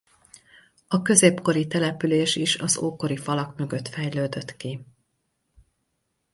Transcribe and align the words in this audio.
A 0.87 1.01
középkori 1.01 1.67
település 1.67 2.35
is 2.35 2.55
az 2.57 2.77
ókori 2.77 3.17
falak 3.17 3.57
mögött 3.57 3.87
fejlődött 3.87 4.57
ki. 4.57 4.85